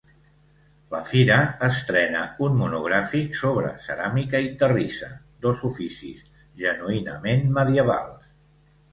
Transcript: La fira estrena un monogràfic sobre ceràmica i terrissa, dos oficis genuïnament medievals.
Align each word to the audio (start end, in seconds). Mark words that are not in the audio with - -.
La 0.91 0.99
fira 1.07 1.35
estrena 1.65 2.21
un 2.45 2.55
monogràfic 2.61 3.37
sobre 3.41 3.69
ceràmica 3.83 4.41
i 4.45 4.49
terrissa, 4.63 5.09
dos 5.47 5.61
oficis 5.69 6.23
genuïnament 6.63 7.45
medievals. 7.59 8.25